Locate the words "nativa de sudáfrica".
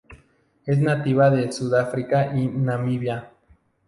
0.79-2.35